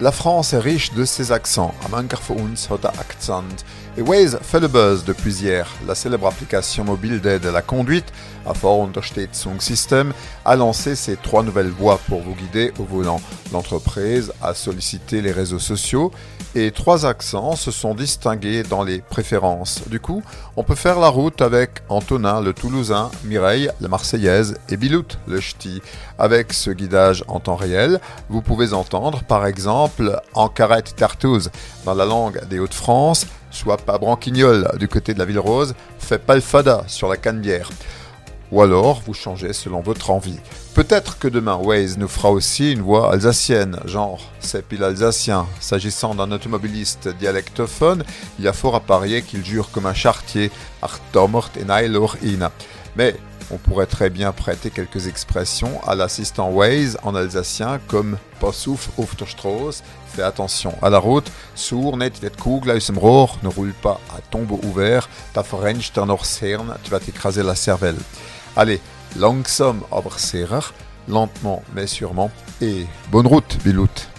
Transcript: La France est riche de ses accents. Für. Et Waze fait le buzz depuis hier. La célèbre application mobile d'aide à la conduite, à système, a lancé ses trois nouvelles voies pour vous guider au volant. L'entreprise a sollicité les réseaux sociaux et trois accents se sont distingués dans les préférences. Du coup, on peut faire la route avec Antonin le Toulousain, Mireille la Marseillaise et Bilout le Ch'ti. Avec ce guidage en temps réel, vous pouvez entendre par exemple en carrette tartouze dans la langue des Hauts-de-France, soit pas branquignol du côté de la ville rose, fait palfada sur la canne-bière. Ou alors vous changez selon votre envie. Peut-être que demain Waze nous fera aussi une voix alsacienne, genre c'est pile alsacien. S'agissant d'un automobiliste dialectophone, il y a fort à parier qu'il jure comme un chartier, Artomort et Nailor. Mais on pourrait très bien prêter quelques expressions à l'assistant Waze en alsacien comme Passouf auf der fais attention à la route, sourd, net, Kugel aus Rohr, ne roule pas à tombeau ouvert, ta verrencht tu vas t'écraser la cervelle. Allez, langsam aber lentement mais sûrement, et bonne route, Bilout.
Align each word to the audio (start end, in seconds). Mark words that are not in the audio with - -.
La 0.00 0.12
France 0.12 0.54
est 0.54 0.58
riche 0.58 0.94
de 0.94 1.04
ses 1.04 1.30
accents. 1.30 1.74
Für. 2.22 2.38
Et 3.98 4.02
Waze 4.02 4.38
fait 4.40 4.60
le 4.60 4.68
buzz 4.68 5.04
depuis 5.04 5.42
hier. 5.42 5.68
La 5.86 5.94
célèbre 5.94 6.26
application 6.26 6.84
mobile 6.84 7.20
d'aide 7.20 7.44
à 7.44 7.52
la 7.52 7.60
conduite, 7.60 8.06
à 8.46 8.54
système, 9.60 10.14
a 10.46 10.56
lancé 10.56 10.96
ses 10.96 11.16
trois 11.16 11.42
nouvelles 11.42 11.70
voies 11.70 12.00
pour 12.08 12.22
vous 12.22 12.34
guider 12.34 12.72
au 12.78 12.84
volant. 12.84 13.20
L'entreprise 13.54 14.32
a 14.42 14.52
sollicité 14.52 15.22
les 15.22 15.30
réseaux 15.30 15.60
sociaux 15.60 16.10
et 16.56 16.72
trois 16.72 17.06
accents 17.06 17.54
se 17.54 17.70
sont 17.70 17.94
distingués 17.94 18.64
dans 18.64 18.82
les 18.82 18.98
préférences. 18.98 19.82
Du 19.86 20.00
coup, 20.00 20.24
on 20.56 20.64
peut 20.64 20.74
faire 20.74 20.98
la 20.98 21.06
route 21.06 21.40
avec 21.40 21.70
Antonin 21.88 22.40
le 22.40 22.52
Toulousain, 22.52 23.12
Mireille 23.22 23.70
la 23.80 23.86
Marseillaise 23.86 24.56
et 24.70 24.76
Bilout 24.76 25.18
le 25.28 25.38
Ch'ti. 25.38 25.80
Avec 26.18 26.52
ce 26.52 26.72
guidage 26.72 27.22
en 27.28 27.38
temps 27.38 27.54
réel, 27.54 28.00
vous 28.28 28.42
pouvez 28.42 28.72
entendre 28.72 29.22
par 29.22 29.46
exemple 29.46 30.20
en 30.34 30.48
carrette 30.48 30.96
tartouze 30.96 31.52
dans 31.84 31.94
la 31.94 32.06
langue 32.06 32.44
des 32.48 32.58
Hauts-de-France, 32.58 33.28
soit 33.52 33.76
pas 33.76 33.98
branquignol 33.98 34.68
du 34.80 34.88
côté 34.88 35.14
de 35.14 35.20
la 35.20 35.26
ville 35.26 35.38
rose, 35.38 35.76
fait 36.00 36.18
palfada 36.18 36.82
sur 36.88 37.08
la 37.08 37.16
canne-bière. 37.16 37.70
Ou 38.52 38.62
alors 38.62 39.02
vous 39.06 39.14
changez 39.14 39.52
selon 39.52 39.80
votre 39.80 40.10
envie. 40.10 40.38
Peut-être 40.74 41.18
que 41.18 41.28
demain 41.28 41.56
Waze 41.56 41.98
nous 41.98 42.08
fera 42.08 42.30
aussi 42.30 42.72
une 42.72 42.82
voix 42.82 43.12
alsacienne, 43.12 43.78
genre 43.86 44.20
c'est 44.40 44.66
pile 44.66 44.84
alsacien. 44.84 45.46
S'agissant 45.60 46.14
d'un 46.14 46.30
automobiliste 46.32 47.08
dialectophone, 47.08 48.04
il 48.38 48.44
y 48.44 48.48
a 48.48 48.52
fort 48.52 48.74
à 48.74 48.80
parier 48.80 49.22
qu'il 49.22 49.44
jure 49.44 49.70
comme 49.70 49.86
un 49.86 49.94
chartier, 49.94 50.50
Artomort 50.82 51.50
et 51.58 51.64
Nailor. 51.64 52.16
Mais 52.96 53.16
on 53.50 53.56
pourrait 53.56 53.86
très 53.86 54.10
bien 54.10 54.32
prêter 54.32 54.70
quelques 54.70 55.06
expressions 55.06 55.80
à 55.86 55.94
l'assistant 55.94 56.50
Waze 56.50 56.98
en 57.02 57.14
alsacien 57.14 57.78
comme 57.88 58.18
Passouf 58.40 58.90
auf 58.98 59.16
der 59.16 59.28
fais 60.14 60.22
attention 60.22 60.74
à 60.82 60.90
la 60.90 60.98
route, 60.98 61.30
sourd, 61.54 61.96
net, 61.96 62.20
Kugel 62.36 62.76
aus 62.76 62.90
Rohr, 62.96 63.38
ne 63.42 63.48
roule 63.48 63.74
pas 63.82 64.00
à 64.16 64.20
tombeau 64.30 64.60
ouvert, 64.64 65.08
ta 65.32 65.42
verrencht 65.42 65.92
tu 65.92 66.90
vas 66.90 67.00
t'écraser 67.00 67.42
la 67.42 67.54
cervelle. 67.54 67.98
Allez, 68.56 68.80
langsam 69.16 69.82
aber 69.90 70.16
lentement 71.08 71.62
mais 71.74 71.86
sûrement, 71.86 72.30
et 72.60 72.86
bonne 73.10 73.26
route, 73.26 73.58
Bilout. 73.64 74.13